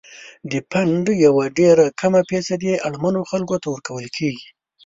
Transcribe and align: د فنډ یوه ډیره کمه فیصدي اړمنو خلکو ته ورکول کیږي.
د 0.51 0.53
فنډ 0.69 1.05
یوه 1.25 1.45
ډیره 1.59 1.85
کمه 1.99 2.21
فیصدي 2.29 2.73
اړمنو 2.87 3.21
خلکو 3.31 3.55
ته 3.61 3.67
ورکول 3.71 4.05
کیږي. 4.17 4.47